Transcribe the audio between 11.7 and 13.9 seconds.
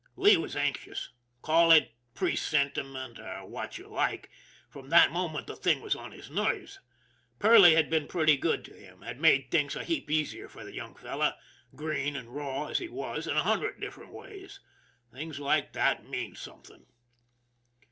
green and raw as he was, in a hundred